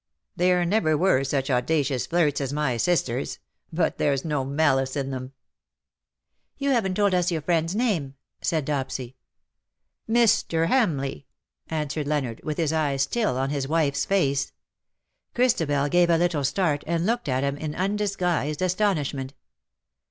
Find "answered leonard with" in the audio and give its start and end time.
11.67-12.57